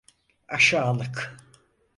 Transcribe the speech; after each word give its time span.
Aşağılık! 0.47 1.37